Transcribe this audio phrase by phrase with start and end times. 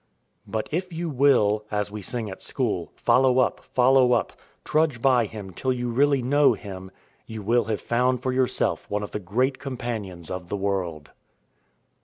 [0.55, 4.33] "But, if you will (as we sing at school)" Follow up, follow up,"
[4.65, 6.89] trudge by him till you really know him,
[7.27, 11.11] you will have found for yourself one of the great companions of the world.